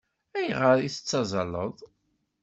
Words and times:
Ayɣer 0.37 0.77
i 0.81 0.89
tettazzaleḍ? 0.89 1.75